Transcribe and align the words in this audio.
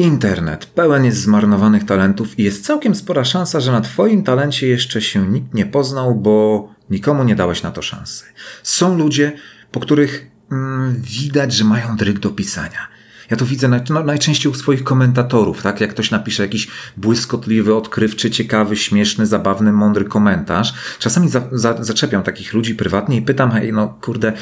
Internet 0.00 0.66
pełen 0.66 1.04
jest 1.04 1.20
zmarnowanych 1.20 1.84
talentów 1.84 2.38
i 2.38 2.42
jest 2.42 2.64
całkiem 2.64 2.94
spora 2.94 3.24
szansa, 3.24 3.60
że 3.60 3.72
na 3.72 3.80
Twoim 3.80 4.22
talencie 4.22 4.66
jeszcze 4.66 5.02
się 5.02 5.28
nikt 5.28 5.54
nie 5.54 5.66
poznał, 5.66 6.14
bo 6.14 6.68
nikomu 6.90 7.24
nie 7.24 7.36
dałeś 7.36 7.62
na 7.62 7.70
to 7.70 7.82
szansy. 7.82 8.24
Są 8.62 8.98
ludzie, 8.98 9.32
po 9.72 9.80
których 9.80 10.30
mm, 10.52 11.02
widać, 11.02 11.52
że 11.52 11.64
mają 11.64 11.96
dryg 11.96 12.18
do 12.18 12.30
pisania. 12.30 12.88
Ja 13.30 13.36
to 13.36 13.46
widzę 13.46 13.68
naj, 13.68 13.80
no, 13.90 14.04
najczęściej 14.04 14.52
u 14.52 14.54
swoich 14.54 14.84
komentatorów, 14.84 15.62
tak? 15.62 15.80
Jak 15.80 15.90
ktoś 15.90 16.10
napisze 16.10 16.42
jakiś 16.42 16.68
błyskotliwy, 16.96 17.74
odkrywczy, 17.74 18.30
ciekawy, 18.30 18.76
śmieszny, 18.76 19.26
zabawny, 19.26 19.72
mądry 19.72 20.04
komentarz. 20.04 20.74
Czasami 20.98 21.28
za, 21.28 21.42
za, 21.52 21.84
zaczepiam 21.84 22.22
takich 22.22 22.54
ludzi 22.54 22.74
prywatnie 22.74 23.16
i 23.16 23.22
pytam, 23.22 23.50
hej, 23.50 23.72
no 23.72 23.88
kurde, 23.88 24.32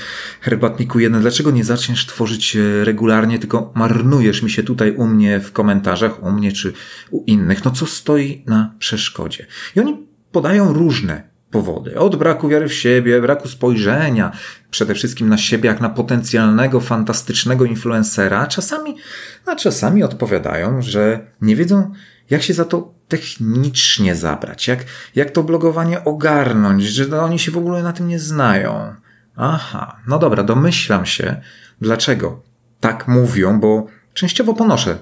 herbatniku 0.40 0.98
jeden, 0.98 1.20
dlaczego 1.20 1.50
nie 1.50 1.64
zaczniesz 1.64 2.06
tworzyć 2.06 2.56
e, 2.56 2.84
regularnie, 2.84 3.38
tylko 3.38 3.72
marnujesz 3.74 4.42
mi 4.42 4.50
się 4.50 4.62
tutaj 4.62 4.92
u 4.92 5.06
mnie 5.06 5.40
w 5.40 5.52
komentarzach, 5.52 6.22
u 6.22 6.30
mnie 6.30 6.52
czy 6.52 6.72
u 7.10 7.24
innych? 7.26 7.64
No 7.64 7.70
co 7.70 7.86
stoi 7.86 8.44
na 8.46 8.74
przeszkodzie? 8.78 9.46
I 9.76 9.80
oni 9.80 10.06
podają 10.32 10.72
różne 10.72 11.37
powody. 11.50 11.98
Od 11.98 12.16
braku 12.16 12.48
wiary 12.48 12.68
w 12.68 12.74
siebie, 12.74 13.20
braku 13.20 13.48
spojrzenia, 13.48 14.32
przede 14.70 14.94
wszystkim 14.94 15.28
na 15.28 15.38
siebie 15.38 15.68
jak 15.68 15.80
na 15.80 15.88
potencjalnego, 15.88 16.80
fantastycznego 16.80 17.64
influencera, 17.64 18.46
czasami, 18.46 18.96
a 19.46 19.56
czasami 19.56 20.02
odpowiadają, 20.02 20.82
że 20.82 21.20
nie 21.40 21.56
wiedzą, 21.56 21.92
jak 22.30 22.42
się 22.42 22.54
za 22.54 22.64
to 22.64 22.94
technicznie 23.08 24.14
zabrać, 24.14 24.68
jak, 24.68 24.84
jak 25.14 25.30
to 25.30 25.42
blogowanie 25.42 26.04
ogarnąć, 26.04 26.84
że 26.84 27.20
oni 27.20 27.38
się 27.38 27.50
w 27.50 27.58
ogóle 27.58 27.82
na 27.82 27.92
tym 27.92 28.08
nie 28.08 28.18
znają. 28.18 28.94
Aha, 29.36 29.96
no 30.06 30.18
dobra, 30.18 30.44
domyślam 30.44 31.06
się, 31.06 31.40
dlaczego 31.80 32.42
tak 32.80 33.08
mówią, 33.08 33.60
bo 33.60 33.86
częściowo 34.14 34.54
ponoszę 34.54 34.98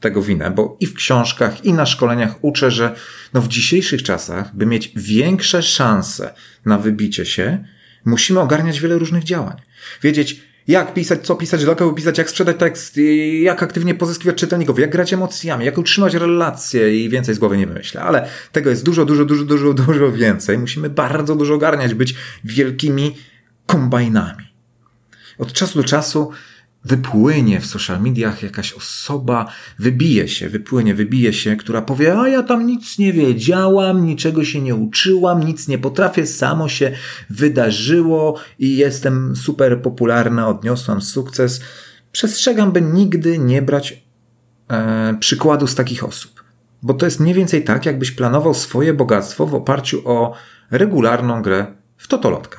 tego 0.00 0.22
winę, 0.22 0.50
bo 0.50 0.76
i 0.80 0.86
w 0.86 0.94
książkach, 0.94 1.64
i 1.64 1.72
na 1.72 1.86
szkoleniach 1.86 2.44
uczę, 2.44 2.70
że 2.70 2.94
no 3.34 3.40
w 3.40 3.48
dzisiejszych 3.48 4.02
czasach, 4.02 4.56
by 4.56 4.66
mieć 4.66 4.92
większe 4.96 5.62
szanse 5.62 6.34
na 6.64 6.78
wybicie 6.78 7.26
się, 7.26 7.64
musimy 8.04 8.40
ogarniać 8.40 8.80
wiele 8.80 8.98
różnych 8.98 9.24
działań. 9.24 9.56
Wiedzieć, 10.02 10.40
jak 10.68 10.94
pisać, 10.94 11.26
co 11.26 11.34
pisać, 11.34 11.64
do 11.64 11.76
kogo 11.76 11.92
pisać, 11.92 12.18
jak 12.18 12.30
sprzedać 12.30 12.56
tekst, 12.56 13.00
jak 13.42 13.62
aktywnie 13.62 13.94
pozyskiwać 13.94 14.36
czytelników, 14.36 14.78
jak 14.78 14.90
grać 14.90 15.12
emocjami, 15.12 15.64
jak 15.64 15.78
utrzymać 15.78 16.14
relacje 16.14 17.04
i 17.04 17.08
więcej 17.08 17.34
z 17.34 17.38
głowy 17.38 17.56
nie 17.56 17.66
wymyślę. 17.66 18.02
Ale 18.02 18.28
tego 18.52 18.70
jest 18.70 18.84
dużo, 18.84 19.04
dużo, 19.04 19.24
dużo, 19.24 19.44
dużo, 19.44 19.74
dużo 19.74 20.12
więcej. 20.12 20.58
Musimy 20.58 20.90
bardzo 20.90 21.36
dużo 21.36 21.54
ogarniać, 21.54 21.94
być 21.94 22.14
wielkimi 22.44 23.16
kombajnami. 23.66 24.44
Od 25.38 25.52
czasu 25.52 25.82
do 25.82 25.88
czasu 25.88 26.30
wypłynie 26.86 27.60
w 27.60 27.66
social 27.66 28.02
mediach 28.02 28.42
jakaś 28.42 28.72
osoba, 28.72 29.52
wybije 29.78 30.28
się, 30.28 30.48
wypłynie, 30.48 30.94
wybije 30.94 31.32
się, 31.32 31.56
która 31.56 31.82
powie, 31.82 32.18
a 32.18 32.28
ja 32.28 32.42
tam 32.42 32.66
nic 32.66 32.98
nie 32.98 33.12
wiedziałam, 33.12 34.06
niczego 34.06 34.44
się 34.44 34.60
nie 34.60 34.74
uczyłam, 34.74 35.44
nic 35.44 35.68
nie 35.68 35.78
potrafię, 35.78 36.26
samo 36.26 36.68
się 36.68 36.92
wydarzyło 37.30 38.38
i 38.58 38.76
jestem 38.76 39.36
super 39.36 39.82
popularna, 39.82 40.48
odniosłam 40.48 41.02
sukces. 41.02 41.60
Przestrzegam, 42.12 42.72
by 42.72 42.82
nigdy 42.82 43.38
nie 43.38 43.62
brać 43.62 44.02
e, 44.70 45.16
przykładu 45.20 45.66
z 45.66 45.74
takich 45.74 46.04
osób. 46.04 46.44
Bo 46.82 46.94
to 46.94 47.06
jest 47.06 47.20
mniej 47.20 47.34
więcej 47.34 47.64
tak, 47.64 47.86
jakbyś 47.86 48.10
planował 48.10 48.54
swoje 48.54 48.94
bogactwo 48.94 49.46
w 49.46 49.54
oparciu 49.54 50.02
o 50.04 50.34
regularną 50.70 51.42
grę 51.42 51.66
w 51.96 52.08
totolotka. 52.08 52.58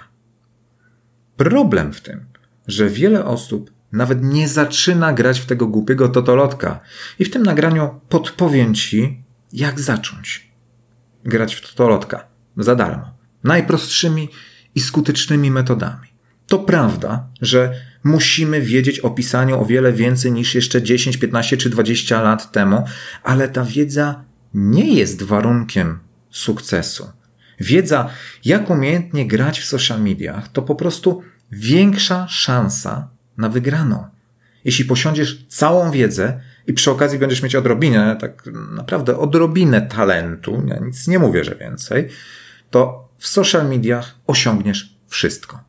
Problem 1.38 1.94
w 1.94 2.02
tym, 2.02 2.26
że 2.68 2.90
wiele 2.90 3.26
osób 3.26 3.77
nawet 3.92 4.24
nie 4.24 4.48
zaczyna 4.48 5.14
grać 5.14 5.40
w 5.40 5.46
tego 5.46 5.68
głupiego 5.68 6.10
totolotka. 6.10 6.80
I 7.20 7.26
w 7.26 7.32
tym 7.32 7.44
nagraniu 7.44 8.00
podpowiem 8.10 8.76
Ci, 8.76 9.24
jak 9.54 9.80
zacząć 9.80 10.48
grać 11.26 11.56
w 11.56 11.70
totolotka 11.70 12.28
za 12.58 12.76
darmo. 12.76 13.12
Najprostszymi 13.44 14.30
i 14.76 14.80
skutecznymi 14.80 15.52
metodami. 15.52 16.08
To 16.48 16.60
prawda, 16.60 17.28
że 17.42 17.82
musimy 18.04 18.62
wiedzieć 18.62 19.00
o 19.00 19.10
pisaniu 19.10 19.62
o 19.62 19.66
wiele 19.66 19.94
więcej 19.94 20.32
niż 20.32 20.56
jeszcze 20.56 20.82
10, 20.82 21.18
15 21.18 21.58
czy 21.58 21.70
20 21.70 22.22
lat 22.22 22.52
temu, 22.52 22.84
ale 23.24 23.50
ta 23.50 23.64
wiedza 23.64 24.24
nie 24.54 24.94
jest 24.94 25.24
warunkiem 25.24 26.00
sukcesu. 26.30 27.12
Wiedza, 27.60 28.10
jak 28.46 28.70
umiejętnie 28.70 29.28
grać 29.28 29.60
w 29.60 29.66
social 29.66 30.02
mediach, 30.02 30.48
to 30.48 30.62
po 30.62 30.76
prostu 30.76 31.22
większa 31.52 32.28
szansa 32.28 33.08
na 33.38 33.50
wygraną. 33.50 34.06
Jeśli 34.66 34.86
posiądziesz 34.86 35.46
całą 35.48 35.92
wiedzę 35.92 36.40
i 36.68 36.74
przy 36.74 36.92
okazji 36.92 37.20
będziesz 37.20 37.44
mieć 37.44 37.56
odrobinę, 37.56 38.18
tak 38.22 38.44
naprawdę 38.72 39.18
odrobinę 39.18 39.82
talentu, 39.82 40.64
ja 40.68 40.80
nic 40.80 41.08
nie 41.08 41.20
mówię, 41.20 41.44
że 41.44 41.56
więcej, 41.56 42.10
to 42.72 43.10
w 43.18 43.28
social 43.28 43.70
mediach 43.70 44.16
osiągniesz 44.28 44.98
wszystko. 45.08 45.60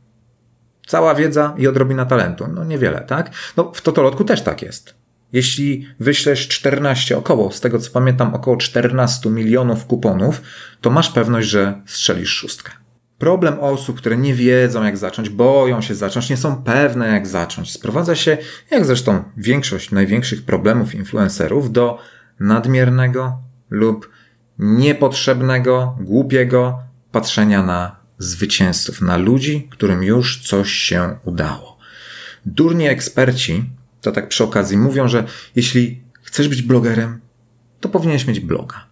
Cała 0.86 1.14
wiedza 1.14 1.54
i 1.58 1.66
odrobina 1.66 2.06
talentu. 2.06 2.46
No 2.54 2.64
niewiele, 2.64 3.00
tak? 3.00 3.30
No 3.56 3.72
w 3.74 3.82
Totolotku 3.82 4.24
też 4.24 4.42
tak 4.42 4.62
jest. 4.62 4.94
Jeśli 5.32 5.88
wyślesz 6.00 6.48
14, 6.48 7.18
około, 7.18 7.52
z 7.52 7.60
tego 7.60 7.78
co 7.78 7.90
pamiętam, 7.90 8.34
około 8.34 8.56
14 8.56 9.30
milionów 9.30 9.86
kuponów, 9.86 10.42
to 10.80 10.90
masz 10.90 11.10
pewność, 11.10 11.48
że 11.48 11.80
strzelisz 11.86 12.30
szóstkę. 12.30 12.72
Problem 13.18 13.60
osób, 13.60 13.96
które 13.96 14.16
nie 14.16 14.34
wiedzą 14.34 14.84
jak 14.84 14.96
zacząć, 14.96 15.28
boją 15.28 15.80
się 15.80 15.94
zacząć, 15.94 16.30
nie 16.30 16.36
są 16.36 16.62
pewne 16.62 17.08
jak 17.08 17.26
zacząć, 17.26 17.72
sprowadza 17.72 18.14
się, 18.14 18.38
jak 18.70 18.84
zresztą 18.84 19.22
większość 19.36 19.90
największych 19.90 20.44
problemów 20.44 20.94
influencerów, 20.94 21.72
do 21.72 21.98
nadmiernego 22.40 23.38
lub 23.70 24.10
niepotrzebnego, 24.58 25.96
głupiego 26.00 26.78
patrzenia 27.12 27.62
na 27.62 27.96
zwycięzców, 28.18 29.00
na 29.00 29.16
ludzi, 29.16 29.68
którym 29.70 30.02
już 30.02 30.48
coś 30.48 30.72
się 30.72 31.16
udało. 31.24 31.78
Durni 32.46 32.86
eksperci, 32.86 33.64
to 34.00 34.12
tak 34.12 34.28
przy 34.28 34.44
okazji, 34.44 34.76
mówią, 34.76 35.08
że 35.08 35.24
jeśli 35.56 36.02
chcesz 36.22 36.48
być 36.48 36.62
blogerem, 36.62 37.20
to 37.80 37.88
powinieneś 37.88 38.26
mieć 38.26 38.40
bloga. 38.40 38.86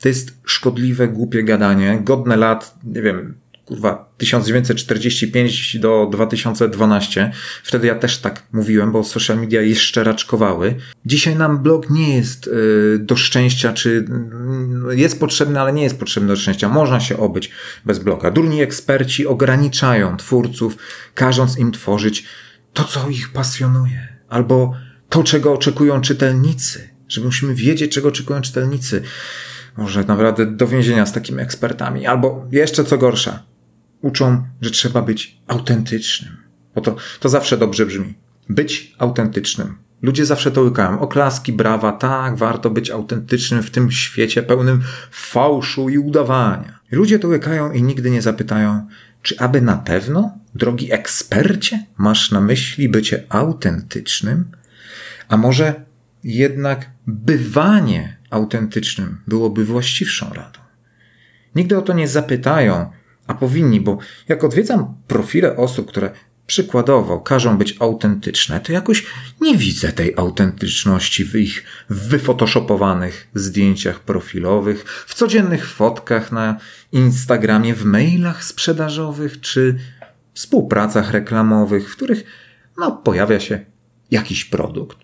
To 0.00 0.08
jest 0.08 0.38
szkodliwe, 0.44 1.08
głupie 1.08 1.42
gadanie, 1.42 2.00
godne 2.04 2.36
lat, 2.36 2.74
nie 2.84 3.02
wiem, 3.02 3.34
kurwa, 3.64 4.12
1945 4.18 5.78
do 5.78 6.08
2012. 6.12 7.32
Wtedy 7.64 7.86
ja 7.86 7.94
też 7.94 8.18
tak 8.18 8.42
mówiłem, 8.52 8.92
bo 8.92 9.04
social 9.04 9.38
media 9.38 9.62
jeszcze 9.62 10.04
raczkowały. 10.04 10.74
Dzisiaj 11.06 11.36
nam 11.36 11.58
blog 11.58 11.90
nie 11.90 12.16
jest 12.16 12.46
y, 12.46 12.98
do 13.00 13.16
szczęścia, 13.16 13.72
czy 13.72 14.04
y, 14.90 14.96
jest 14.96 15.20
potrzebny, 15.20 15.60
ale 15.60 15.72
nie 15.72 15.82
jest 15.82 15.98
potrzebny 15.98 16.28
do 16.28 16.36
szczęścia. 16.36 16.68
Można 16.68 17.00
się 17.00 17.16
obyć 17.16 17.50
bez 17.84 17.98
bloga. 17.98 18.30
Durni 18.30 18.62
eksperci 18.62 19.26
ograniczają 19.26 20.16
twórców, 20.16 20.76
każąc 21.14 21.58
im 21.58 21.72
tworzyć 21.72 22.24
to, 22.72 22.84
co 22.84 23.08
ich 23.08 23.32
pasjonuje, 23.32 24.08
albo 24.28 24.74
to, 25.08 25.22
czego 25.22 25.52
oczekują 25.52 26.00
czytelnicy, 26.00 26.88
że 27.08 27.20
musimy 27.20 27.54
wiedzieć, 27.54 27.92
czego 27.92 28.08
oczekują 28.08 28.40
czytelnicy. 28.40 29.02
Może 29.76 30.04
naprawdę 30.04 30.46
do 30.46 30.66
więzienia 30.66 31.06
z 31.06 31.12
takimi 31.12 31.40
ekspertami, 31.40 32.06
albo 32.06 32.48
jeszcze 32.52 32.84
co 32.84 32.98
gorsza, 32.98 33.51
uczą, 34.02 34.44
że 34.60 34.70
trzeba 34.70 35.02
być 35.02 35.38
autentycznym. 35.46 36.36
Bo 36.74 36.80
to, 36.80 36.96
to 37.20 37.28
zawsze 37.28 37.58
dobrze 37.58 37.86
brzmi. 37.86 38.14
Być 38.48 38.94
autentycznym. 38.98 39.74
Ludzie 40.02 40.26
zawsze 40.26 40.50
to 40.50 40.60
łykają. 40.60 41.00
Oklaski, 41.00 41.52
brawa, 41.52 41.92
tak, 41.92 42.36
warto 42.36 42.70
być 42.70 42.90
autentycznym 42.90 43.62
w 43.62 43.70
tym 43.70 43.90
świecie 43.90 44.42
pełnym 44.42 44.82
fałszu 45.10 45.88
i 45.88 45.98
udawania. 45.98 46.78
Ludzie 46.90 47.18
to 47.18 47.28
łykają 47.28 47.72
i 47.72 47.82
nigdy 47.82 48.10
nie 48.10 48.22
zapytają, 48.22 48.88
czy 49.22 49.38
aby 49.38 49.60
na 49.60 49.76
pewno, 49.76 50.38
drogi 50.54 50.92
ekspercie, 50.92 51.86
masz 51.98 52.30
na 52.30 52.40
myśli 52.40 52.88
bycie 52.88 53.24
autentycznym? 53.28 54.50
A 55.28 55.36
może 55.36 55.74
jednak 56.24 56.90
bywanie 57.06 58.16
autentycznym 58.30 59.18
byłoby 59.26 59.64
właściwszą 59.64 60.32
radą? 60.34 60.60
Nigdy 61.54 61.78
o 61.78 61.82
to 61.82 61.92
nie 61.92 62.08
zapytają, 62.08 62.90
a 63.32 63.34
powinni, 63.34 63.80
bo 63.80 63.98
jak 64.28 64.44
odwiedzam 64.44 64.94
profile 65.08 65.56
osób, 65.56 65.88
które 65.88 66.10
przykładowo 66.46 67.20
każą 67.20 67.58
być 67.58 67.76
autentyczne, 67.80 68.60
to 68.60 68.72
jakoś 68.72 69.06
nie 69.40 69.56
widzę 69.56 69.92
tej 69.92 70.14
autentyczności 70.16 71.24
w 71.24 71.34
ich 71.36 71.64
wyfotoshopowanych 71.90 73.28
zdjęciach 73.34 74.00
profilowych, 74.00 75.04
w 75.06 75.14
codziennych 75.14 75.66
fotkach 75.68 76.32
na 76.32 76.56
Instagramie, 76.92 77.74
w 77.74 77.84
mailach 77.84 78.44
sprzedażowych 78.44 79.40
czy 79.40 79.78
współpracach 80.34 81.10
reklamowych, 81.10 81.90
w 81.90 81.96
których 81.96 82.24
no, 82.78 82.92
pojawia 82.92 83.40
się 83.40 83.64
jakiś 84.10 84.44
produkt. 84.44 84.98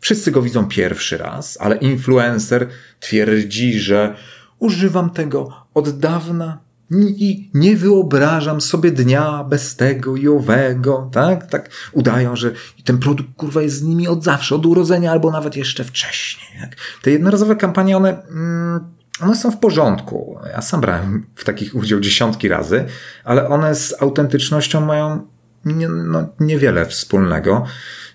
Wszyscy 0.00 0.30
go 0.30 0.42
widzą 0.42 0.68
pierwszy 0.68 1.18
raz, 1.18 1.58
ale 1.60 1.76
influencer 1.76 2.68
twierdzi, 3.00 3.80
że 3.80 4.16
używam 4.58 5.10
tego 5.10 5.66
od 5.74 5.98
dawna 5.98 6.63
I 6.90 7.50
nie 7.54 7.76
wyobrażam 7.76 8.60
sobie 8.60 8.90
dnia 8.90 9.44
bez 9.44 9.76
tego 9.76 10.16
i 10.16 10.28
owego, 10.28 11.10
tak? 11.12 11.46
Tak 11.46 11.70
udają, 11.92 12.36
że 12.36 12.52
ten 12.84 12.98
produkt 12.98 13.30
kurwa 13.36 13.62
jest 13.62 13.76
z 13.76 13.82
nimi 13.82 14.08
od 14.08 14.24
zawsze, 14.24 14.54
od 14.54 14.66
urodzenia 14.66 15.12
albo 15.12 15.30
nawet 15.30 15.56
jeszcze 15.56 15.84
wcześniej. 15.84 16.60
Tak? 16.60 16.76
Te 17.02 17.10
jednorazowe 17.10 17.56
kampanie, 17.56 17.96
one, 17.96 18.26
mm, 18.28 18.80
one 19.20 19.36
są 19.36 19.50
w 19.50 19.58
porządku. 19.58 20.38
Ja 20.52 20.62
sam 20.62 20.80
brałem 20.80 21.26
w 21.34 21.44
takich 21.44 21.74
udział 21.74 22.00
dziesiątki 22.00 22.48
razy, 22.48 22.84
ale 23.24 23.48
one 23.48 23.74
z 23.74 24.02
autentycznością 24.02 24.80
mają 24.80 25.26
nie, 25.64 25.88
no, 25.88 26.28
niewiele 26.40 26.86
wspólnego. 26.86 27.64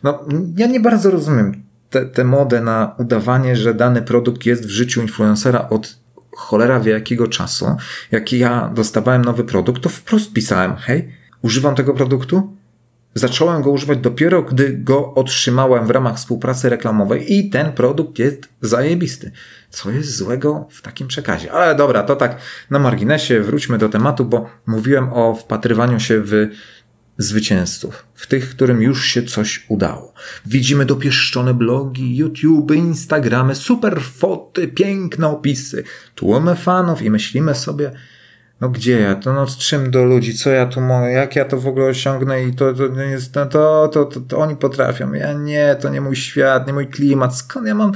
No, 0.03 0.25
ja 0.57 0.67
nie 0.67 0.79
bardzo 0.79 1.11
rozumiem 1.11 1.69
tę 2.13 2.23
modę 2.23 2.61
na 2.61 2.95
udawanie, 2.97 3.55
że 3.55 3.73
dany 3.73 4.01
produkt 4.01 4.45
jest 4.45 4.65
w 4.65 4.69
życiu 4.69 5.01
influencera 5.01 5.69
od 5.69 5.99
cholera 6.39 6.79
wie 6.79 6.91
jakiego 6.91 7.27
czasu, 7.27 7.75
jak 8.11 8.33
ja 8.33 8.71
dostawałem 8.75 9.25
nowy 9.25 9.43
produkt, 9.43 9.83
to 9.83 9.89
wprost 9.89 10.33
pisałem, 10.33 10.75
hej, 10.75 11.11
używam 11.41 11.75
tego 11.75 11.93
produktu, 11.93 12.59
Zacząłem 13.13 13.61
go 13.61 13.71
używać 13.71 13.99
dopiero, 13.99 14.43
gdy 14.43 14.73
go 14.73 15.13
otrzymałem 15.13 15.87
w 15.87 15.89
ramach 15.89 16.15
współpracy 16.15 16.69
reklamowej 16.69 17.33
i 17.33 17.49
ten 17.49 17.71
produkt 17.71 18.19
jest 18.19 18.49
zajebisty. 18.61 19.31
Co 19.69 19.91
jest 19.91 20.15
złego 20.15 20.67
w 20.71 20.81
takim 20.81 21.07
przekazie? 21.07 21.51
Ale 21.51 21.75
dobra, 21.75 22.03
to 22.03 22.15
tak 22.15 22.37
na 22.69 22.79
marginesie, 22.79 23.41
wróćmy 23.41 23.77
do 23.77 23.89
tematu, 23.89 24.25
bo 24.25 24.49
mówiłem 24.67 25.13
o 25.13 25.35
wpatrywaniu 25.35 25.99
się 25.99 26.21
w 26.21 26.47
zwycięzców, 27.19 28.05
w 28.15 28.27
tych, 28.27 28.49
którym 28.49 28.81
już 28.81 29.05
się 29.05 29.23
coś 29.23 29.65
udało. 29.67 30.13
Widzimy 30.45 30.85
dopieszczone 30.85 31.53
blogi, 31.53 32.17
YouTube, 32.17 32.71
Instagramy, 32.71 33.55
super 33.55 34.01
foty, 34.01 34.67
piękne 34.67 35.27
opisy, 35.27 35.83
tłumy 36.15 36.55
fanów 36.55 37.01
i 37.01 37.09
myślimy 37.09 37.55
sobie, 37.55 37.91
no 38.61 38.69
gdzie 38.69 38.99
ja, 38.99 39.15
to 39.15 39.33
no 39.33 39.47
z 39.47 39.57
czym 39.57 39.91
do 39.91 40.03
ludzi, 40.03 40.33
co 40.33 40.49
ja 40.49 40.65
tu 40.65 40.81
jak 41.13 41.35
ja 41.35 41.45
to 41.45 41.59
w 41.59 41.67
ogóle 41.67 41.85
osiągnę 41.85 42.43
i 42.43 42.53
to, 42.53 42.73
to 42.73 42.83
jest, 43.01 43.35
no 43.35 43.45
to, 43.45 43.89
to, 43.93 44.05
to, 44.05 44.21
to 44.21 44.37
oni 44.37 44.55
potrafią, 44.55 45.13
ja 45.13 45.33
nie, 45.33 45.75
to 45.81 45.89
nie 45.89 46.01
mój 46.01 46.15
świat, 46.15 46.67
nie 46.67 46.73
mój 46.73 46.87
klimat, 46.87 47.37
skąd 47.37 47.67
ja 47.67 47.75
mam, 47.75 47.91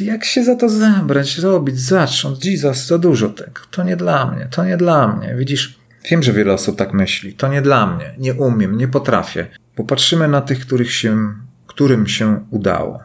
jak 0.00 0.24
się 0.24 0.44
za 0.44 0.56
to 0.56 0.68
zabrać, 0.68 1.38
robić, 1.38 1.80
zacząć, 1.80 2.46
Jesus, 2.46 2.86
za 2.86 2.98
dużo 2.98 3.28
tego, 3.28 3.60
to 3.70 3.82
nie 3.84 3.96
dla 3.96 4.26
mnie, 4.26 4.48
to 4.50 4.64
nie 4.64 4.76
dla 4.76 5.08
mnie, 5.08 5.34
widzisz, 5.38 5.83
Wiem, 6.10 6.22
że 6.22 6.32
wiele 6.32 6.52
osób 6.52 6.78
tak 6.78 6.94
myśli. 6.94 7.34
To 7.34 7.48
nie 7.48 7.62
dla 7.62 7.86
mnie. 7.86 8.14
Nie 8.18 8.34
umiem, 8.34 8.78
nie 8.78 8.88
potrafię. 8.88 9.46
Popatrzymy 9.74 10.28
na 10.28 10.40
tych, 10.40 10.60
których 10.60 10.92
się, 10.92 11.34
którym 11.66 12.06
się 12.06 12.46
udało. 12.50 13.00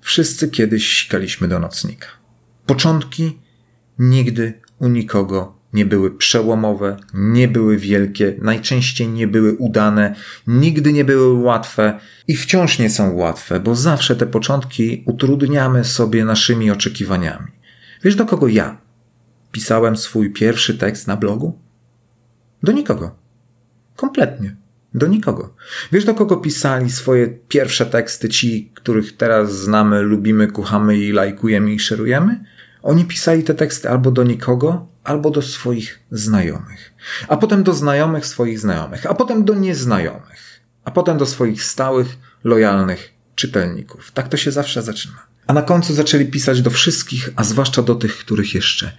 Wszyscy 0.00 0.48
kiedyś 0.48 0.88
sikaliśmy 0.88 1.48
do 1.48 1.58
nocnika. 1.58 2.06
Początki 2.66 3.38
nigdy 3.98 4.52
u 4.78 4.88
nikogo 4.88 5.60
nie 5.72 5.86
były 5.86 6.10
przełomowe, 6.10 6.96
nie 7.14 7.48
były 7.48 7.76
wielkie, 7.76 8.34
najczęściej 8.42 9.08
nie 9.08 9.28
były 9.28 9.52
udane, 9.52 10.14
nigdy 10.46 10.92
nie 10.92 11.04
były 11.04 11.32
łatwe 11.32 12.00
i 12.28 12.36
wciąż 12.36 12.78
nie 12.78 12.90
są 12.90 13.14
łatwe, 13.14 13.60
bo 13.60 13.74
zawsze 13.74 14.16
te 14.16 14.26
początki 14.26 15.02
utrudniamy 15.06 15.84
sobie 15.84 16.24
naszymi 16.24 16.70
oczekiwaniami. 16.70 17.48
Wiesz 18.04 18.14
do 18.14 18.26
kogo 18.26 18.48
ja 18.48 18.78
pisałem 19.52 19.96
swój 19.96 20.30
pierwszy 20.30 20.78
tekst 20.78 21.06
na 21.06 21.16
blogu? 21.16 21.58
Do 22.62 22.72
nikogo. 22.72 23.10
Kompletnie. 23.96 24.56
Do 24.94 25.06
nikogo. 25.06 25.54
Wiesz, 25.92 26.04
do 26.04 26.14
kogo 26.14 26.36
pisali 26.36 26.90
swoje 26.90 27.28
pierwsze 27.48 27.86
teksty 27.86 28.28
ci, 28.28 28.72
których 28.74 29.16
teraz 29.16 29.52
znamy, 29.52 30.02
lubimy, 30.02 30.46
kochamy 30.46 30.98
i 30.98 31.12
lajkujemy 31.12 31.72
i 31.74 31.78
szerujemy? 31.78 32.44
Oni 32.82 33.04
pisali 33.04 33.42
te 33.44 33.54
teksty 33.54 33.90
albo 33.90 34.10
do 34.10 34.22
nikogo, 34.22 34.86
albo 35.04 35.30
do 35.30 35.42
swoich 35.42 36.00
znajomych. 36.10 36.92
A 37.28 37.36
potem 37.36 37.62
do 37.62 37.74
znajomych 37.74 38.26
swoich 38.26 38.58
znajomych, 38.58 39.06
a 39.06 39.14
potem 39.14 39.44
do 39.44 39.54
nieznajomych, 39.54 40.60
a 40.84 40.90
potem 40.90 41.18
do 41.18 41.26
swoich 41.26 41.64
stałych, 41.64 42.16
lojalnych 42.44 43.12
czytelników. 43.34 44.10
Tak 44.12 44.28
to 44.28 44.36
się 44.36 44.52
zawsze 44.52 44.82
zaczyna. 44.82 45.26
A 45.46 45.52
na 45.52 45.62
końcu 45.62 45.94
zaczęli 45.94 46.26
pisać 46.26 46.62
do 46.62 46.70
wszystkich, 46.70 47.30
a 47.36 47.44
zwłaszcza 47.44 47.82
do 47.82 47.94
tych, 47.94 48.18
których 48.18 48.54
jeszcze 48.54 48.92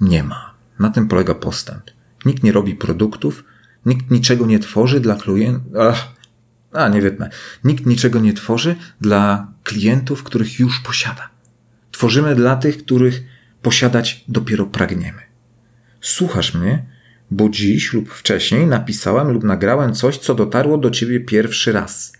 nie 0.00 0.22
ma. 0.22 0.54
Na 0.78 0.90
tym 0.90 1.08
polega 1.08 1.34
postęp. 1.34 1.93
Nikt 2.24 2.42
nie 2.42 2.52
robi 2.52 2.74
produktów, 2.74 3.44
nikt 3.86 4.10
niczego 4.10 4.46
nie 4.46 4.58
tworzy 4.58 5.00
dla 5.00 5.14
klientów. 5.14 5.62
A, 6.72 6.88
nie 6.88 7.02
wiem. 7.02 7.16
Nikt 7.64 7.86
niczego 7.86 8.20
nie 8.20 8.32
tworzy 8.32 8.76
dla 9.00 9.46
klientów, 9.64 10.22
których 10.22 10.60
już 10.60 10.80
posiada. 10.80 11.28
Tworzymy 11.90 12.34
dla 12.34 12.56
tych, 12.56 12.78
których 12.78 13.22
posiadać 13.62 14.24
dopiero 14.28 14.66
pragniemy. 14.66 15.22
Słuchasz 16.00 16.54
mnie, 16.54 16.84
bo 17.30 17.48
dziś 17.48 17.92
lub 17.92 18.10
wcześniej 18.10 18.66
napisałem 18.66 19.28
lub 19.30 19.44
nagrałem 19.44 19.94
coś, 19.94 20.18
co 20.18 20.34
dotarło 20.34 20.78
do 20.78 20.90
ciebie 20.90 21.20
pierwszy 21.20 21.72
raz. 21.72 22.12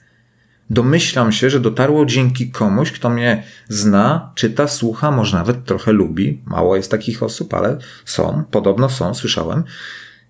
Domyślam 0.70 1.32
się, 1.32 1.50
że 1.50 1.60
dotarło 1.60 2.06
dzięki 2.06 2.50
komuś, 2.50 2.92
kto 2.92 3.10
mnie 3.10 3.42
zna, 3.68 4.32
czyta, 4.34 4.68
słucha, 4.68 5.10
może 5.10 5.36
nawet 5.36 5.64
trochę 5.64 5.92
lubi. 5.92 6.42
Mało 6.46 6.76
jest 6.76 6.90
takich 6.90 7.22
osób, 7.22 7.54
ale 7.54 7.78
są, 8.04 8.44
podobno 8.50 8.88
są, 8.88 9.14
słyszałem. 9.14 9.64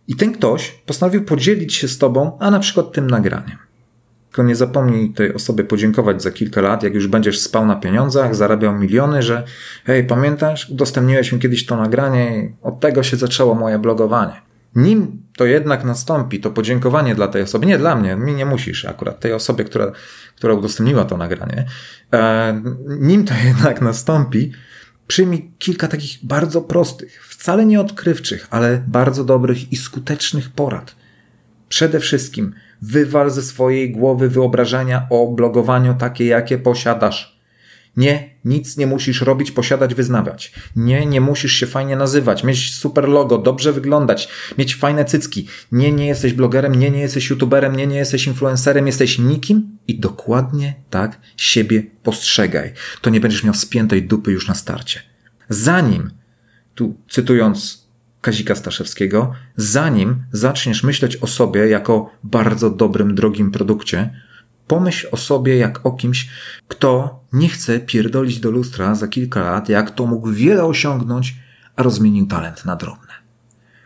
I 0.08 0.16
ten 0.16 0.32
ktoś 0.32 0.70
postanowił 0.70 1.24
podzielić 1.24 1.74
się 1.74 1.88
z 1.88 1.98
tobą, 1.98 2.38
a 2.40 2.50
na 2.50 2.60
przykład 2.60 2.92
tym 2.92 3.10
nagraniem. 3.10 3.58
Tylko 4.28 4.42
nie 4.42 4.56
zapomnij 4.56 5.12
tej 5.12 5.34
osobie 5.34 5.64
podziękować 5.64 6.22
za 6.22 6.30
kilka 6.30 6.60
lat, 6.60 6.82
jak 6.82 6.94
już 6.94 7.06
będziesz 7.06 7.40
spał 7.40 7.66
na 7.66 7.76
pieniądzach, 7.76 8.34
zarabiał 8.34 8.78
miliony, 8.78 9.22
że 9.22 9.44
hej, 9.84 10.04
pamiętasz, 10.04 10.70
udostępniłeś 10.70 11.32
mi 11.32 11.38
kiedyś 11.38 11.66
to 11.66 11.76
nagranie 11.76 12.38
i 12.38 12.52
od 12.62 12.80
tego 12.80 13.02
się 13.02 13.16
zaczęło 13.16 13.54
moje 13.54 13.78
blogowanie. 13.78 14.53
Nim 14.76 15.22
to 15.36 15.44
jednak 15.44 15.84
nastąpi, 15.84 16.40
to 16.40 16.50
podziękowanie 16.50 17.14
dla 17.14 17.28
tej 17.28 17.42
osoby, 17.42 17.66
nie 17.66 17.78
dla 17.78 17.96
mnie, 17.96 18.16
mi 18.16 18.34
nie 18.34 18.46
musisz 18.46 18.84
akurat, 18.84 19.20
tej 19.20 19.32
osobie, 19.32 19.64
która, 19.64 19.92
która 20.36 20.54
udostępniła 20.54 21.04
to 21.04 21.16
nagranie, 21.16 21.66
e, 22.12 22.62
nim 23.00 23.24
to 23.24 23.34
jednak 23.48 23.80
nastąpi, 23.80 24.52
przyjmij 25.06 25.50
kilka 25.58 25.88
takich 25.88 26.18
bardzo 26.26 26.62
prostych, 26.62 27.26
wcale 27.26 27.66
nie 27.66 27.80
odkrywczych, 27.80 28.46
ale 28.50 28.84
bardzo 28.88 29.24
dobrych 29.24 29.72
i 29.72 29.76
skutecznych 29.76 30.50
porad. 30.50 30.96
Przede 31.68 32.00
wszystkim 32.00 32.54
wywal 32.82 33.30
ze 33.30 33.42
swojej 33.42 33.92
głowy 33.92 34.28
wyobrażenia 34.28 35.06
o 35.10 35.26
blogowaniu 35.26 35.94
takie, 35.94 36.24
jakie 36.24 36.58
posiadasz. 36.58 37.40
Nie, 37.96 38.33
nic 38.44 38.76
nie 38.76 38.86
musisz 38.86 39.20
robić, 39.20 39.50
posiadać, 39.50 39.94
wyznawać. 39.94 40.52
Nie, 40.76 41.06
nie 41.06 41.20
musisz 41.20 41.52
się 41.52 41.66
fajnie 41.66 41.96
nazywać, 41.96 42.44
mieć 42.44 42.74
super 42.74 43.08
logo, 43.08 43.38
dobrze 43.38 43.72
wyglądać, 43.72 44.28
mieć 44.58 44.74
fajne 44.74 45.04
cycki. 45.04 45.46
Nie, 45.72 45.92
nie 45.92 46.06
jesteś 46.06 46.32
blogerem, 46.32 46.74
nie, 46.74 46.90
nie 46.90 47.00
jesteś 47.00 47.30
youtuberem, 47.30 47.76
nie, 47.76 47.86
nie 47.86 47.96
jesteś 47.96 48.26
influencerem, 48.26 48.86
jesteś 48.86 49.18
nikim 49.18 49.78
i 49.88 49.98
dokładnie 49.98 50.74
tak 50.90 51.20
siebie 51.36 51.82
postrzegaj. 52.02 52.72
To 53.00 53.10
nie 53.10 53.20
będziesz 53.20 53.44
miał 53.44 53.54
spiętej 53.54 54.02
dupy 54.02 54.32
już 54.32 54.48
na 54.48 54.54
starcie. 54.54 55.00
Zanim, 55.48 56.10
tu 56.74 56.94
cytując 57.08 57.84
Kazika 58.20 58.54
Staszewskiego, 58.54 59.32
zanim 59.56 60.24
zaczniesz 60.32 60.82
myśleć 60.82 61.16
o 61.16 61.26
sobie 61.26 61.68
jako 61.68 62.10
bardzo 62.22 62.70
dobrym, 62.70 63.14
drogim 63.14 63.50
produkcie, 63.50 64.10
Pomyśl 64.66 65.08
o 65.12 65.16
sobie 65.16 65.56
jak 65.56 65.86
o 65.86 65.92
kimś, 65.92 66.28
kto 66.68 67.20
nie 67.32 67.48
chce 67.48 67.80
pierdolić 67.80 68.40
do 68.40 68.50
lustra 68.50 68.94
za 68.94 69.08
kilka 69.08 69.40
lat, 69.40 69.68
jak 69.68 69.90
to 69.90 70.06
mógł 70.06 70.30
wiele 70.32 70.64
osiągnąć, 70.64 71.36
a 71.76 71.82
rozmienił 71.82 72.26
talent 72.26 72.64
na 72.64 72.76
drobne. 72.76 73.14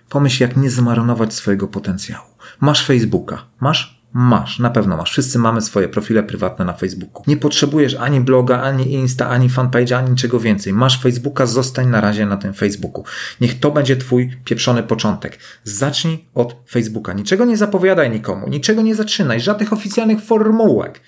Pomyśl, 0.08 0.42
jak 0.42 0.56
nie 0.56 0.70
zmarnować 0.70 1.34
swojego 1.34 1.68
potencjału. 1.68 2.26
Masz 2.60 2.86
Facebooka. 2.86 3.44
Masz? 3.60 3.97
Masz, 4.12 4.58
na 4.58 4.70
pewno 4.70 4.96
masz. 4.96 5.10
Wszyscy 5.10 5.38
mamy 5.38 5.60
swoje 5.60 5.88
profile 5.88 6.22
prywatne 6.22 6.64
na 6.64 6.72
Facebooku. 6.72 7.22
Nie 7.26 7.36
potrzebujesz 7.36 7.94
ani 7.94 8.20
bloga, 8.20 8.62
ani 8.62 8.92
Insta, 8.92 9.28
ani 9.28 9.48
fanpage, 9.48 9.98
ani 9.98 10.10
niczego 10.10 10.40
więcej. 10.40 10.72
Masz 10.72 11.02
Facebooka, 11.02 11.46
zostań 11.46 11.88
na 11.88 12.00
razie 12.00 12.26
na 12.26 12.36
tym 12.36 12.54
Facebooku. 12.54 13.04
Niech 13.40 13.60
to 13.60 13.70
będzie 13.70 13.96
twój 13.96 14.30
pieprzony 14.44 14.82
początek. 14.82 15.38
Zacznij 15.64 16.24
od 16.34 16.56
Facebooka. 16.70 17.12
Niczego 17.12 17.44
nie 17.44 17.56
zapowiadaj 17.56 18.10
nikomu, 18.10 18.48
niczego 18.48 18.82
nie 18.82 18.94
zaczynaj, 18.94 19.40
żadnych 19.40 19.72
oficjalnych 19.72 20.20
formułek. 20.20 21.00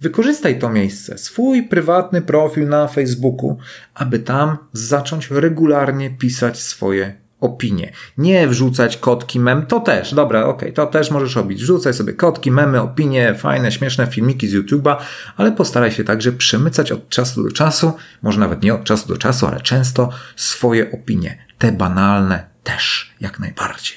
Wykorzystaj 0.00 0.58
to 0.58 0.70
miejsce, 0.70 1.18
swój 1.18 1.62
prywatny 1.62 2.22
profil 2.22 2.68
na 2.68 2.88
Facebooku, 2.88 3.58
aby 3.94 4.18
tam 4.18 4.56
zacząć 4.72 5.30
regularnie 5.30 6.10
pisać 6.10 6.60
swoje 6.60 7.21
opinie. 7.42 7.92
Nie 8.18 8.48
wrzucać 8.48 8.96
kotki, 8.96 9.40
mem, 9.40 9.66
to 9.66 9.80
też, 9.80 10.14
dobra, 10.14 10.44
okay, 10.44 10.72
to 10.72 10.86
też 10.86 11.10
możesz 11.10 11.36
robić. 11.36 11.62
Wrzucaj 11.62 11.94
sobie 11.94 12.12
kotki, 12.12 12.50
memy, 12.50 12.80
opinie, 12.80 13.34
fajne, 13.34 13.72
śmieszne 13.72 14.06
filmiki 14.06 14.48
z 14.48 14.54
YouTube'a, 14.54 14.96
ale 15.36 15.52
postaraj 15.52 15.92
się 15.92 16.04
także 16.04 16.32
przemycać 16.32 16.92
od 16.92 17.08
czasu 17.08 17.42
do 17.42 17.50
czasu, 17.50 17.92
może 18.22 18.40
nawet 18.40 18.62
nie 18.62 18.74
od 18.74 18.84
czasu 18.84 19.08
do 19.08 19.16
czasu, 19.16 19.46
ale 19.46 19.60
często 19.60 20.08
swoje 20.36 20.92
opinie. 20.92 21.46
Te 21.58 21.72
banalne 21.72 22.46
też, 22.62 23.14
jak 23.20 23.40
najbardziej. 23.40 23.96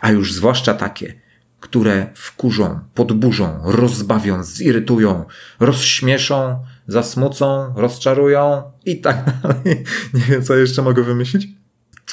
A 0.00 0.10
już 0.10 0.32
zwłaszcza 0.32 0.74
takie, 0.74 1.14
które 1.60 2.06
wkurzą, 2.14 2.80
podburzą, 2.94 3.60
rozbawią, 3.64 4.44
zirytują, 4.44 5.24
rozśmieszą, 5.60 6.64
zasmucą, 6.86 7.74
rozczarują 7.76 8.62
i 8.84 9.00
tak 9.00 9.24
dalej. 9.42 9.84
Nie 10.14 10.20
wiem, 10.20 10.42
co 10.42 10.54
jeszcze 10.54 10.82
mogę 10.82 11.02
wymyślić. 11.02 11.65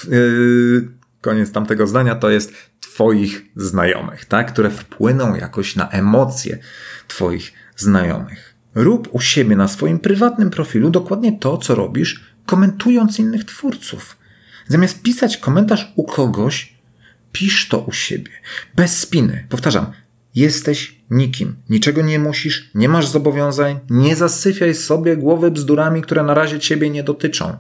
Yy, 0.10 0.88
koniec 1.22 1.52
tamtego 1.52 1.88
zdania, 1.88 2.16
to 2.16 2.30
jest 2.30 2.54
Twoich 2.80 3.42
znajomych, 3.56 4.26
tak? 4.26 4.54
które 4.54 4.70
wpłyną 4.70 5.36
jakoś 5.36 5.76
na 5.76 5.90
emocje 5.90 6.58
Twoich 7.08 7.54
znajomych. 7.76 8.54
Rób 8.76 9.10
u 9.12 9.20
siebie 9.20 9.56
na 9.56 9.68
swoim 9.68 10.00
prywatnym 10.00 10.50
profilu 10.50 10.90
dokładnie 10.90 11.40
to, 11.40 11.58
co 11.58 11.76
robisz, 11.76 12.24
komentując 12.46 13.20
innych 13.20 13.46
twórców. 13.46 14.18
Zamiast 14.68 15.02
pisać 15.02 15.38
komentarz 15.38 15.94
u 15.96 16.04
kogoś, 16.04 16.74
pisz 17.32 17.70
to 17.70 17.80
u 17.80 17.92
siebie. 17.92 18.32
Bez 18.76 19.00
spiny. 19.00 19.46
Powtarzam, 19.50 19.92
jesteś 20.36 21.02
nikim. 21.10 21.56
Niczego 21.70 22.02
nie 22.02 22.20
musisz, 22.20 22.72
nie 22.76 22.90
masz 22.90 23.08
zobowiązań, 23.08 23.80
nie 23.90 24.16
zasyfiaj 24.16 24.76
sobie 24.76 25.18
głowy 25.18 25.52
bzdurami, 25.52 26.02
które 26.02 26.24
na 26.24 26.34
razie 26.34 26.60
ciebie 26.60 26.90
nie 26.90 27.04
dotyczą. 27.04 27.58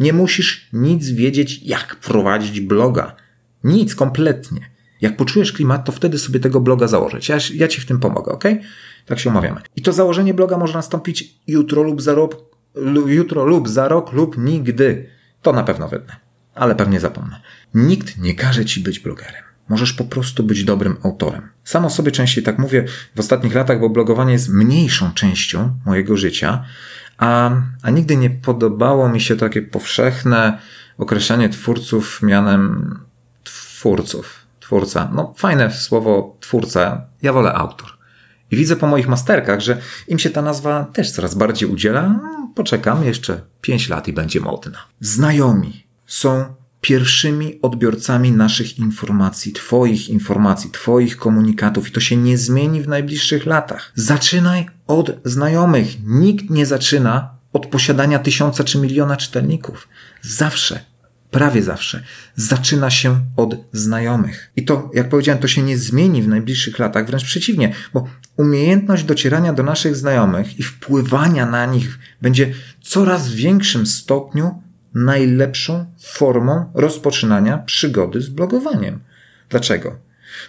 Nie 0.00 0.12
musisz 0.12 0.68
nic 0.72 1.10
wiedzieć, 1.10 1.62
jak 1.62 1.96
prowadzić 1.96 2.60
bloga. 2.60 3.16
Nic, 3.64 3.94
kompletnie. 3.94 4.70
Jak 5.00 5.16
poczujesz 5.16 5.52
klimat, 5.52 5.84
to 5.84 5.92
wtedy 5.92 6.18
sobie 6.18 6.40
tego 6.40 6.60
bloga 6.60 6.88
założyć. 6.88 7.28
Ja, 7.28 7.38
ja 7.54 7.68
ci 7.68 7.80
w 7.80 7.86
tym 7.86 8.00
pomogę, 8.00 8.32
ok? 8.32 8.44
Tak 9.06 9.18
się 9.18 9.30
umawiamy. 9.30 9.60
I 9.76 9.82
to 9.82 9.92
założenie 9.92 10.34
bloga 10.34 10.58
może 10.58 10.74
nastąpić 10.74 11.34
jutro 11.46 11.82
lub 11.82 12.02
za 12.02 12.14
rok, 12.14 12.36
jutro 13.06 13.44
lub 13.44 13.68
za 13.68 13.88
rok 13.88 14.12
lub 14.12 14.38
nigdy. 14.38 15.06
To 15.42 15.52
na 15.52 15.62
pewno 15.62 15.88
wydnę, 15.88 16.16
ale 16.54 16.74
pewnie 16.74 17.00
zapomnę. 17.00 17.40
Nikt 17.74 18.18
nie 18.18 18.34
każe 18.34 18.64
ci 18.64 18.80
być 18.80 19.00
blogerem. 19.00 19.42
Możesz 19.68 19.92
po 19.92 20.04
prostu 20.04 20.42
być 20.42 20.64
dobrym 20.64 20.96
autorem. 21.02 21.48
Sam 21.64 21.84
o 21.84 21.90
sobie 21.90 22.12
częściej 22.12 22.44
tak 22.44 22.58
mówię 22.58 22.84
w 23.14 23.20
ostatnich 23.20 23.54
latach, 23.54 23.80
bo 23.80 23.88
blogowanie 23.88 24.32
jest 24.32 24.48
mniejszą 24.48 25.12
częścią 25.12 25.70
mojego 25.86 26.16
życia, 26.16 26.64
a, 27.18 27.50
a 27.82 27.90
nigdy 27.90 28.16
nie 28.16 28.30
podobało 28.30 29.08
mi 29.08 29.20
się 29.20 29.36
takie 29.36 29.62
powszechne 29.62 30.58
określanie 30.98 31.48
twórców 31.48 32.22
mianem 32.22 32.94
twórców. 33.44 34.42
Twórca. 34.60 35.10
No, 35.14 35.34
fajne 35.36 35.70
słowo 35.70 36.36
twórca. 36.40 37.06
Ja 37.22 37.32
wolę 37.32 37.54
autor. 37.54 37.88
I 38.50 38.56
widzę 38.56 38.76
po 38.76 38.86
moich 38.86 39.08
masterkach, 39.08 39.60
że 39.60 39.78
im 40.08 40.18
się 40.18 40.30
ta 40.30 40.42
nazwa 40.42 40.84
też 40.84 41.10
coraz 41.10 41.34
bardziej 41.34 41.68
udziela. 41.68 42.02
No, 42.02 42.52
poczekam 42.54 43.04
jeszcze 43.04 43.40
5 43.60 43.88
lat 43.88 44.08
i 44.08 44.12
będzie 44.12 44.40
modna. 44.40 44.78
Znajomi 45.00 45.86
są 46.06 46.44
pierwszymi 46.80 47.58
odbiorcami 47.62 48.32
naszych 48.32 48.78
informacji, 48.78 49.52
Twoich 49.52 50.08
informacji, 50.08 50.70
Twoich 50.70 51.16
komunikatów 51.16 51.88
i 51.88 51.92
to 51.92 52.00
się 52.00 52.16
nie 52.16 52.38
zmieni 52.38 52.82
w 52.82 52.88
najbliższych 52.88 53.46
latach. 53.46 53.92
Zaczynaj 53.94 54.66
od 54.92 55.10
znajomych. 55.24 56.04
Nikt 56.04 56.50
nie 56.50 56.66
zaczyna 56.66 57.30
od 57.52 57.66
posiadania 57.66 58.18
tysiąca 58.18 58.64
czy 58.64 58.78
miliona 58.78 59.16
czytelników. 59.16 59.88
Zawsze, 60.22 60.80
prawie 61.30 61.62
zawsze, 61.62 62.02
zaczyna 62.36 62.90
się 62.90 63.20
od 63.36 63.54
znajomych. 63.72 64.50
I 64.56 64.64
to, 64.64 64.90
jak 64.94 65.08
powiedziałem, 65.08 65.42
to 65.42 65.48
się 65.48 65.62
nie 65.62 65.78
zmieni 65.78 66.22
w 66.22 66.28
najbliższych 66.28 66.78
latach, 66.78 67.06
wręcz 67.06 67.24
przeciwnie, 67.24 67.74
bo 67.94 68.08
umiejętność 68.36 69.04
docierania 69.04 69.52
do 69.52 69.62
naszych 69.62 69.96
znajomych 69.96 70.58
i 70.58 70.62
wpływania 70.62 71.46
na 71.46 71.66
nich 71.66 71.98
będzie 72.22 72.54
coraz 72.82 73.32
większym 73.32 73.86
stopniu 73.86 74.62
najlepszą 74.94 75.86
formą 76.02 76.70
rozpoczynania 76.74 77.58
przygody 77.58 78.20
z 78.20 78.28
blogowaniem. 78.28 79.00
Dlaczego? 79.48 79.96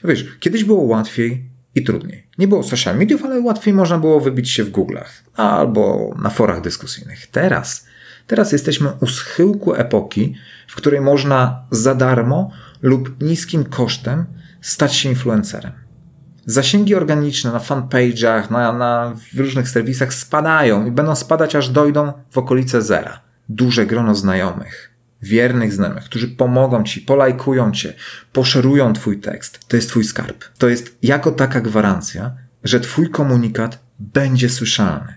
No 0.04 0.10
wiesz, 0.10 0.26
kiedyś 0.40 0.64
było 0.64 0.84
łatwiej 0.84 1.53
i 1.76 1.84
trudniej. 1.84 2.28
Nie 2.38 2.48
było 2.48 2.64
social 2.64 2.98
mediów, 2.98 3.26
ale 3.26 3.40
łatwiej 3.40 3.74
można 3.74 3.98
było 3.98 4.20
wybić 4.20 4.50
się 4.50 4.64
w 4.64 4.72
Google'ach 4.72 5.10
albo 5.36 6.16
na 6.24 6.30
forach 6.30 6.62
dyskusyjnych. 6.62 7.28
Teraz, 7.28 7.86
teraz 8.28 8.52
jesteśmy 8.52 8.90
u 9.02 9.08
schyłku 9.08 9.74
epoki, 9.76 10.36
w 10.68 10.76
której 10.76 11.02
można 11.02 11.64
za 11.72 11.96
darmo 11.96 12.52
lub 12.82 13.22
niskim 13.22 13.66
kosztem 13.66 14.26
stać 14.62 14.96
się 14.96 15.10
influencerem. 15.10 15.72
Zasięgi 16.46 16.96
organiczne 16.96 17.52
na 17.52 17.60
fanpage'ach, 17.60 18.52
na, 18.52 18.74
na 18.74 19.16
różnych 19.38 19.70
serwisach 19.70 20.14
spadają 20.14 20.86
i 20.86 20.92
będą 20.92 21.16
spadać 21.16 21.56
aż 21.56 21.70
dojdą 21.70 22.14
w 22.32 22.38
okolice 22.38 22.82
zera 22.82 23.22
duże 23.50 23.86
grono 23.86 24.16
znajomych, 24.16 24.93
wiernych 25.24 25.74
znajomych, 25.74 26.04
którzy 26.04 26.28
pomogą 26.28 26.84
ci, 26.84 27.02
polajkują 27.02 27.72
cię, 27.72 27.94
poszerują 28.34 28.94
twój 28.94 29.20
tekst. 29.20 29.60
To 29.68 29.76
jest 29.76 29.90
twój 29.90 30.04
skarb. 30.04 30.44
To 30.58 30.70
jest 30.70 30.98
jako 31.04 31.32
taka 31.32 31.62
gwarancja, 31.62 32.32
że 32.64 32.80
twój 32.80 33.10
komunikat 33.10 33.80
będzie 34.00 34.50
słyszalny. 34.50 35.14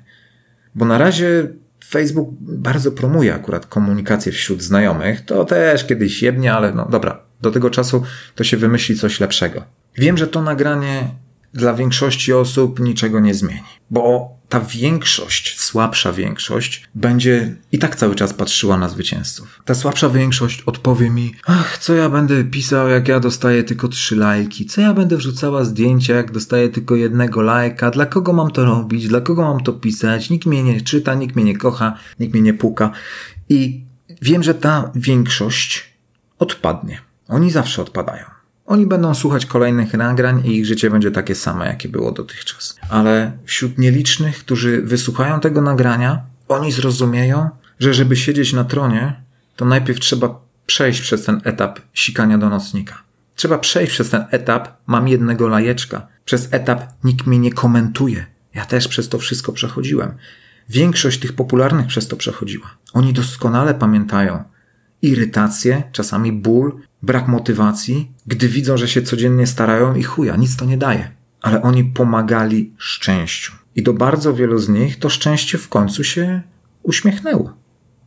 Bo 0.75 0.85
na 0.85 0.99
razie 0.99 1.49
Facebook 1.85 2.29
bardzo 2.41 2.93
promuje 2.93 3.35
akurat 3.35 3.67
komunikację 3.67 4.33
wśród 4.33 4.63
znajomych. 4.63 5.25
To 5.25 5.45
też 5.45 5.85
kiedyś 5.85 6.23
jebnie, 6.23 6.55
ale 6.55 6.73
no 6.73 6.89
dobra, 6.91 7.21
do 7.41 7.51
tego 7.51 7.71
czasu 7.71 8.03
to 8.35 8.45
się 8.45 8.57
wymyśli 8.57 8.97
coś 8.97 9.21
lepszego. 9.21 9.65
Wiem, 9.99 10.17
że 10.17 10.27
to 10.27 10.43
nagranie 10.43 11.09
dla 11.55 11.75
większości 11.75 12.33
osób 12.33 12.81
niczego 12.81 13.21
nie 13.21 13.35
zmieni, 13.35 13.63
bo 13.91 14.36
ta 14.57 14.61
większość, 14.61 15.61
słabsza 15.61 16.13
większość, 16.13 16.89
będzie 16.95 17.57
i 17.73 17.79
tak 17.79 17.97
cały 17.97 18.15
czas 18.15 18.33
patrzyła 18.33 18.77
na 18.77 18.89
zwycięzców. 18.89 19.61
Ta 19.65 19.75
słabsza 19.75 20.09
większość 20.09 20.63
odpowie 20.67 21.11
mi, 21.11 21.35
ach, 21.47 21.79
co 21.79 21.95
ja 21.95 22.09
będę 22.11 22.45
pisał, 22.45 22.89
jak 22.89 23.09
ja 23.09 23.21
dostaję 23.21 23.65
tylko 23.65 23.89
trzy 23.89 24.17
lajki, 24.17 24.67
co 24.67 24.81
ja 24.81 24.95
będę 24.95 25.17
wrzucała 25.17 25.65
zdjęcia, 25.65 26.15
jak 26.15 26.33
dostaję 26.33 26.69
tylko 26.69 26.97
jednego 26.97 27.43
lajka, 27.43 27.91
dla 27.91 28.07
kogo 28.07 28.33
mam 28.33 28.51
to 28.51 28.65
robić, 28.65 29.09
dla 29.09 29.21
kogo 29.21 29.43
mam 29.43 29.63
to 29.63 29.73
pisać, 29.73 30.31
nikt 30.31 30.47
mnie 30.47 30.63
nie 30.63 30.81
czyta, 30.81 31.15
nikt 31.15 31.37
mnie 31.37 31.45
nie 31.45 31.57
kocha, 31.57 31.99
nikt 32.21 32.33
mnie 32.33 32.43
nie 32.43 32.55
puka. 32.55 32.91
I 33.49 33.85
wiem, 34.23 34.43
że 34.43 34.55
ta 34.55 34.91
większość 34.95 35.85
odpadnie. 36.39 37.01
Oni 37.29 37.51
zawsze 37.51 37.83
odpadają. 37.83 38.36
Oni 38.67 38.87
będą 38.87 39.15
słuchać 39.15 39.47
kolejnych 39.47 39.95
nagrań 39.95 40.43
i 40.45 40.59
ich 40.59 40.67
życie 40.67 40.91
będzie 40.91 41.11
takie 41.11 41.35
same, 41.35 41.67
jakie 41.67 41.89
było 41.89 42.13
dotychczas. 42.13 42.77
Ale 42.91 43.33
wśród 43.45 43.79
nielicznych, 43.79 44.39
którzy 44.39 44.83
wysłuchają 44.83 45.41
tego 45.41 45.63
nagrania, 45.63 46.23
oni 46.49 46.73
zrozumieją, 46.73 47.51
że 47.81 47.95
żeby 47.95 48.17
siedzieć 48.17 48.53
na 48.53 48.65
tronie, 48.65 49.21
to 49.57 49.65
najpierw 49.65 50.01
trzeba 50.01 50.41
przejść 50.67 51.01
przez 51.01 51.25
ten 51.25 51.41
etap 51.45 51.81
sikania 51.95 52.39
do 52.39 52.49
nocnika. 52.49 53.03
Trzeba 53.37 53.59
przejść 53.59 53.93
przez 53.93 54.11
ten 54.11 54.25
etap 54.31 54.69
mam 54.87 55.09
jednego 55.09 55.49
lajeczka, 55.49 56.07
przez 56.25 56.49
etap 56.51 56.83
nikt 57.05 57.27
mnie 57.27 57.39
nie 57.39 57.53
komentuje. 57.53 58.27
Ja 58.55 58.65
też 58.65 58.89
przez 58.89 59.09
to 59.09 59.19
wszystko 59.19 59.53
przechodziłem. 59.53 60.13
Większość 60.69 61.21
tych 61.21 61.33
popularnych 61.33 61.87
przez 61.87 62.09
to 62.09 62.17
przechodziła. 62.17 62.71
Oni 62.93 63.13
doskonale 63.13 63.75
pamiętają 63.75 64.45
irytację, 65.03 65.83
czasami 65.93 66.33
ból, 66.33 66.81
brak 67.03 67.29
motywacji, 67.29 68.13
gdy 68.27 68.49
widzą, 68.49 68.77
że 68.77 68.89
się 68.89 69.03
codziennie 69.03 69.47
starają 69.47 69.95
i 69.95 70.03
chuja, 70.03 70.37
nic 70.37 70.57
to 70.57 70.65
nie 70.65 70.77
daje. 70.77 71.11
Ale 71.43 71.63
oni 71.63 71.85
pomagali 71.85 72.73
szczęściu. 72.77 73.53
I 73.77 73.83
do 73.83 73.93
bardzo 73.93 74.35
wielu 74.35 74.59
z 74.59 74.69
nich 74.69 74.99
to 74.99 75.09
szczęście 75.09 75.59
w 75.59 75.69
końcu 75.69 76.05
się 76.05 76.43
uśmiechnęło. 76.83 77.53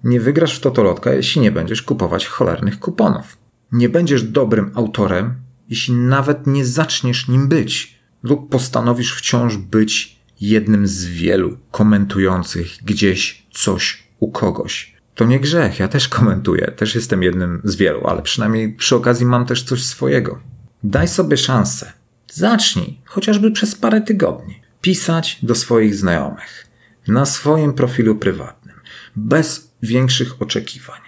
Nie 0.04 0.20
wygrasz 0.20 0.58
w 0.58 0.60
totolotka, 0.60 1.14
jeśli 1.14 1.42
nie 1.42 1.52
będziesz 1.52 1.82
kupować 1.82 2.28
cholernych 2.28 2.80
kuponów. 2.80 3.38
Nie 3.72 3.90
będziesz 3.90 4.24
dobrym 4.24 4.72
autorem, 4.76 5.34
jeśli 5.70 5.94
nawet 5.94 6.48
nie 6.48 6.66
zaczniesz 6.66 7.28
nim 7.28 7.48
być, 7.48 8.00
lub 8.24 8.50
postanowisz 8.50 9.14
wciąż 9.16 9.58
być 9.58 10.20
jednym 10.42 10.88
z 10.88 11.06
wielu 11.06 11.58
komentujących 11.72 12.68
gdzieś 12.86 13.46
coś 13.52 14.04
u 14.20 14.32
kogoś. 14.32 14.99
To 15.20 15.26
nie 15.26 15.40
grzech, 15.40 15.80
ja 15.80 15.88
też 15.88 16.08
komentuję, 16.08 16.72
też 16.76 16.96
jestem 16.96 17.24
jednym 17.24 17.62
z 17.64 17.76
wielu, 17.76 18.08
ale 18.08 18.22
przynajmniej 18.22 18.74
przy 18.74 18.96
okazji 18.96 19.26
mam 19.26 19.46
też 19.46 19.64
coś 19.64 19.86
swojego. 19.86 20.40
Daj 20.84 21.08
sobie 21.08 21.38
szansę. 21.38 21.94
Zacznij, 22.32 23.00
chociażby 23.06 23.52
przez 23.52 23.76
parę 23.76 24.02
tygodni, 24.02 24.62
pisać 24.82 25.40
do 25.44 25.56
swoich 25.56 25.96
znajomych 25.96 26.68
na 27.08 27.26
swoim 27.26 27.74
profilu 27.74 28.16
prywatnym, 28.16 28.76
bez 29.16 29.72
większych 29.84 30.42
oczekiwań. 30.42 31.00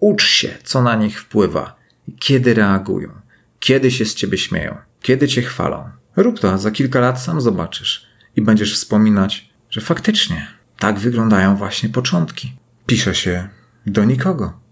Ucz 0.00 0.24
się, 0.26 0.48
co 0.64 0.82
na 0.82 0.96
nich 0.96 1.20
wpływa, 1.20 1.76
kiedy 2.18 2.54
reagują, 2.54 3.10
kiedy 3.60 3.90
się 3.90 4.04
z 4.04 4.14
ciebie 4.14 4.38
śmieją, 4.38 4.76
kiedy 5.02 5.28
cię 5.28 5.42
chwalą. 5.42 5.90
Rób 6.16 6.40
to, 6.40 6.52
a 6.52 6.58
za 6.58 6.70
kilka 6.70 7.00
lat 7.00 7.22
sam 7.22 7.40
zobaczysz 7.40 8.06
i 8.36 8.42
będziesz 8.42 8.74
wspominać, 8.74 9.50
że 9.70 9.80
faktycznie 9.80 10.48
tak 10.78 10.98
wyglądają 10.98 11.56
właśnie 11.56 11.88
początki 11.88 12.52
pisze 12.88 13.14
się 13.14 13.48
do 13.86 14.04
nikogo. 14.04 14.67